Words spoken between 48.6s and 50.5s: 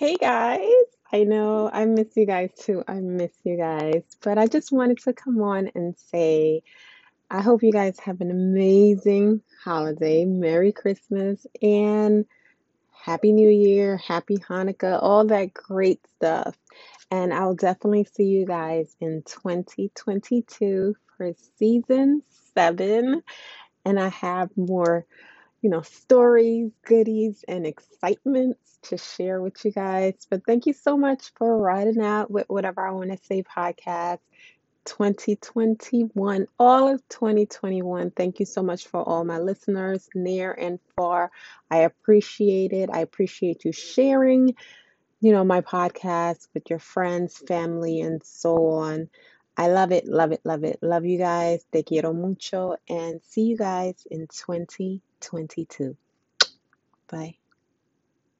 on. I love it, love it,